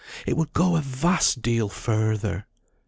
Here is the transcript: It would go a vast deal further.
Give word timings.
It 0.25 0.35
would 0.35 0.51
go 0.53 0.77
a 0.77 0.81
vast 0.81 1.43
deal 1.43 1.69
further. 1.69 2.47